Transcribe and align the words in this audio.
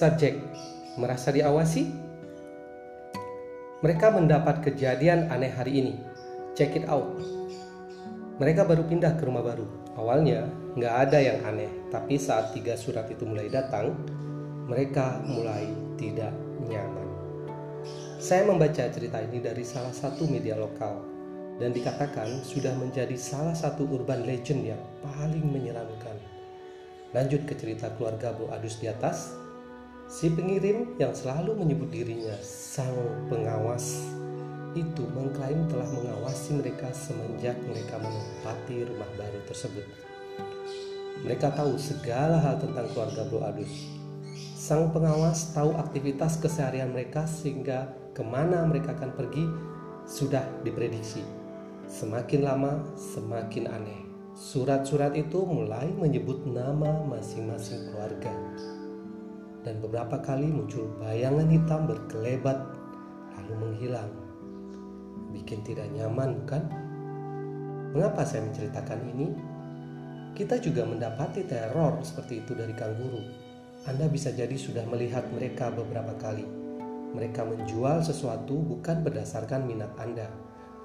Subjek 0.00 0.40
merasa 0.96 1.28
diawasi? 1.28 1.92
Mereka 3.84 4.16
mendapat 4.16 4.64
kejadian 4.64 5.28
aneh 5.28 5.52
hari 5.52 5.76
ini. 5.76 5.94
Check 6.56 6.72
it 6.72 6.88
out. 6.88 7.20
Mereka 8.40 8.64
baru 8.64 8.88
pindah 8.88 9.20
ke 9.20 9.28
rumah 9.28 9.44
baru. 9.44 9.68
Awalnya 10.00 10.48
nggak 10.80 10.94
ada 11.04 11.20
yang 11.20 11.44
aneh, 11.44 11.68
tapi 11.92 12.16
saat 12.16 12.56
tiga 12.56 12.80
surat 12.80 13.12
itu 13.12 13.28
mulai 13.28 13.52
datang, 13.52 13.92
mereka 14.72 15.20
mulai 15.20 15.68
tidak 16.00 16.32
nyaman. 16.64 17.08
Saya 18.16 18.48
membaca 18.48 18.88
cerita 18.88 19.20
ini 19.20 19.44
dari 19.44 19.68
salah 19.68 19.92
satu 19.92 20.24
media 20.24 20.56
lokal 20.56 20.96
dan 21.60 21.76
dikatakan 21.76 22.40
sudah 22.40 22.72
menjadi 22.72 23.20
salah 23.20 23.52
satu 23.52 23.84
urban 23.84 24.24
legend 24.24 24.64
yang 24.64 24.80
paling 25.04 25.44
menyeramkan. 25.44 26.16
Lanjut 27.12 27.44
ke 27.44 27.52
cerita 27.52 27.92
keluarga 28.00 28.32
Bro 28.32 28.48
Adus 28.48 28.80
di 28.80 28.88
atas. 28.88 29.49
Si 30.10 30.26
pengirim 30.26 30.98
yang 30.98 31.14
selalu 31.14 31.54
menyebut 31.54 31.86
dirinya 31.94 32.34
sang 32.42 32.98
pengawas 33.30 34.10
itu 34.74 35.06
mengklaim 35.06 35.70
telah 35.70 35.86
mengawasi 35.86 36.58
mereka 36.58 36.90
semenjak 36.90 37.54
mereka 37.62 37.94
menempati 38.02 38.90
rumah 38.90 39.06
baru 39.14 39.38
tersebut. 39.46 39.86
Mereka 41.22 41.54
tahu 41.54 41.78
segala 41.78 42.42
hal 42.42 42.58
tentang 42.58 42.90
keluarga 42.90 43.22
Bro 43.30 43.38
Adus. 43.54 43.70
Sang 44.58 44.90
pengawas 44.90 45.54
tahu 45.54 45.78
aktivitas 45.78 46.42
keseharian 46.42 46.90
mereka 46.90 47.30
sehingga 47.30 47.94
ke 48.10 48.26
mana 48.26 48.66
mereka 48.66 48.98
akan 48.98 49.14
pergi 49.14 49.46
sudah 50.10 50.42
diprediksi. 50.66 51.22
Semakin 51.86 52.40
lama, 52.42 52.82
semakin 52.98 53.70
aneh. 53.70 54.02
Surat-surat 54.34 55.14
itu 55.14 55.46
mulai 55.46 55.86
menyebut 55.94 56.50
nama 56.50 56.98
masing-masing 57.06 57.94
keluarga. 57.94 58.34
Dan 59.60 59.84
beberapa 59.84 60.20
kali 60.20 60.48
muncul 60.48 60.88
bayangan 61.00 61.48
hitam 61.48 61.84
berkelebat 61.84 62.58
lalu 63.36 63.54
menghilang. 63.60 64.08
Bikin 65.30 65.60
tidak 65.62 65.88
nyaman, 65.92 66.40
bukan? 66.42 66.62
Mengapa 67.92 68.24
saya 68.24 68.46
menceritakan 68.46 69.00
ini? 69.14 69.28
Kita 70.32 70.56
juga 70.62 70.86
mendapati 70.86 71.44
teror 71.44 72.00
seperti 72.00 72.40
itu 72.40 72.56
dari 72.56 72.72
Kang 72.72 72.96
Guru. 72.96 73.20
Anda 73.84 74.06
bisa 74.08 74.32
jadi 74.32 74.54
sudah 74.54 74.86
melihat 74.88 75.26
mereka 75.34 75.68
beberapa 75.74 76.14
kali. 76.16 76.46
Mereka 77.10 77.42
menjual 77.42 78.06
sesuatu 78.06 78.62
bukan 78.62 79.02
berdasarkan 79.02 79.66
minat 79.66 79.90
Anda, 79.98 80.30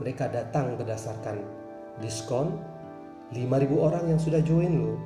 mereka 0.00 0.26
datang 0.26 0.74
berdasarkan 0.74 1.38
diskon 2.02 2.58
5000 3.30 3.70
orang 3.78 4.04
yang 4.10 4.20
sudah 4.20 4.42
join 4.42 4.74
lo 4.74 4.98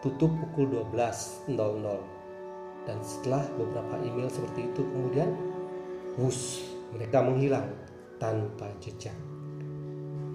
tutup 0.00 0.32
pukul 0.32 0.68
12.00 0.92 2.13
dan 2.84 3.00
setelah 3.00 3.44
beberapa 3.56 3.96
email 4.04 4.28
seperti 4.28 4.68
itu 4.68 4.84
kemudian 4.84 5.32
wus 6.20 6.68
mereka 6.94 7.24
menghilang 7.24 7.66
tanpa 8.22 8.70
jejak. 8.78 9.16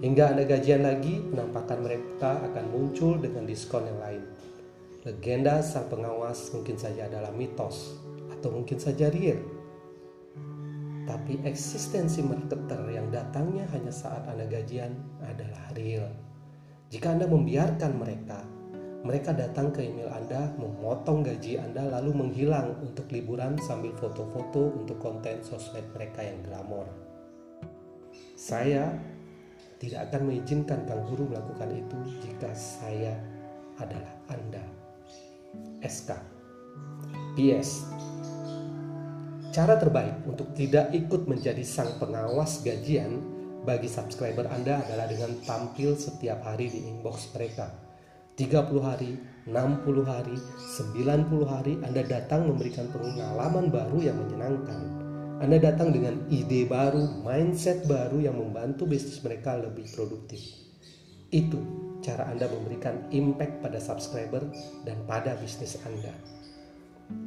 Hingga 0.00 0.32
ada 0.36 0.42
gajian 0.48 0.84
lagi 0.84 1.20
penampakan 1.20 1.84
mereka 1.84 2.40
akan 2.40 2.64
muncul 2.72 3.20
dengan 3.20 3.44
diskon 3.44 3.84
yang 3.84 4.00
lain. 4.00 4.22
Legenda 5.04 5.60
sang 5.64 5.88
pengawas 5.88 6.52
mungkin 6.52 6.76
saja 6.76 7.08
adalah 7.08 7.32
mitos 7.32 8.00
atau 8.32 8.52
mungkin 8.52 8.80
saja 8.80 9.12
real. 9.12 9.40
Tapi 11.04 11.42
eksistensi 11.44 12.22
marketer 12.24 12.80
yang 12.92 13.12
datangnya 13.12 13.68
hanya 13.76 13.92
saat 13.92 14.24
Anda 14.28 14.48
gajian 14.48 14.94
adalah 15.20 15.72
real. 15.76 16.08
Jika 16.88 17.16
Anda 17.16 17.26
membiarkan 17.28 17.92
mereka, 17.98 18.40
mereka 19.00 19.32
datang 19.32 19.72
ke 19.72 19.80
email 19.80 20.12
Anda, 20.12 20.52
memotong 20.60 21.24
gaji 21.24 21.56
Anda 21.56 21.88
lalu 21.88 22.12
menghilang 22.12 22.84
untuk 22.84 23.08
liburan 23.08 23.56
sambil 23.64 23.96
foto-foto 23.96 24.76
untuk 24.76 25.00
konten 25.00 25.40
sosmed 25.40 25.88
mereka 25.96 26.20
yang 26.20 26.44
glamor. 26.44 26.84
Saya 28.36 28.92
tidak 29.80 30.12
akan 30.12 30.28
mengizinkan 30.28 30.84
Kang 30.84 31.08
Guru 31.08 31.32
melakukan 31.32 31.72
itu 31.72 31.98
jika 32.20 32.52
saya 32.52 33.16
adalah 33.80 34.12
Anda. 34.28 34.64
SK. 35.80 36.20
PS. 37.40 37.88
Cara 39.50 39.80
terbaik 39.80 40.28
untuk 40.28 40.52
tidak 40.52 40.92
ikut 40.92 41.24
menjadi 41.24 41.64
sang 41.64 41.96
pengawas 41.96 42.60
gajian 42.60 43.18
bagi 43.64 43.88
subscriber 43.88 44.44
Anda 44.46 44.84
adalah 44.84 45.08
dengan 45.08 45.40
tampil 45.42 45.96
setiap 45.96 46.44
hari 46.44 46.68
di 46.68 46.84
inbox 46.86 47.32
mereka. 47.32 47.89
30 48.40 48.80
hari, 48.80 49.20
60 49.44 50.00
hari, 50.08 50.36
90 50.80 51.44
hari 51.44 51.76
Anda 51.84 52.00
datang 52.08 52.48
memberikan 52.48 52.88
pengalaman 52.88 53.68
baru 53.68 54.00
yang 54.00 54.16
menyenangkan. 54.16 54.80
Anda 55.44 55.60
datang 55.60 55.92
dengan 55.92 56.24
ide 56.32 56.64
baru, 56.64 57.20
mindset 57.20 57.84
baru 57.84 58.24
yang 58.24 58.40
membantu 58.40 58.88
bisnis 58.88 59.20
mereka 59.20 59.60
lebih 59.60 59.84
produktif. 59.92 60.40
Itu 61.28 61.60
cara 62.00 62.32
Anda 62.32 62.48
memberikan 62.48 63.12
impact 63.12 63.60
pada 63.60 63.76
subscriber 63.76 64.40
dan 64.88 64.96
pada 65.04 65.36
bisnis 65.36 65.76
Anda. 65.84 66.16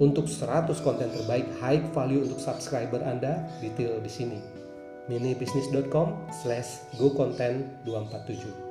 Untuk 0.02 0.26
100 0.26 0.82
konten 0.82 1.14
terbaik 1.14 1.46
high 1.62 1.94
value 1.94 2.26
untuk 2.26 2.42
subscriber 2.42 3.06
Anda, 3.06 3.46
detail 3.62 4.02
di 4.02 4.10
sini. 4.10 4.40
minibisnis.com 5.04 6.32
slash 6.32 6.80
go 6.96 7.12
content 7.12 7.68
247 7.84 8.63